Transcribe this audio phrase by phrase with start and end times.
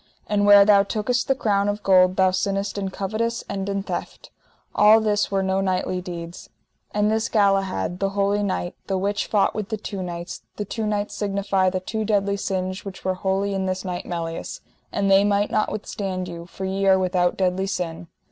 [0.25, 4.31] And where thou tookest the crown of gold thou sinnest in covetise and in theft:
[4.73, 6.49] all this were no knightly deeds.
[6.91, 10.87] And this Galahad, the holy knight, the which fought with the two knights, the two
[10.87, 14.61] knights signify the two deadly sins which were wholly in this knight Melias;
[14.91, 18.07] and they might not withstand you, for ye are without deadly sin.